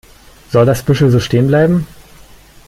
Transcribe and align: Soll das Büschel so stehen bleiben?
Soll 0.49 0.65
das 0.65 0.81
Büschel 0.81 1.11
so 1.11 1.19
stehen 1.19 1.45
bleiben? 1.45 1.85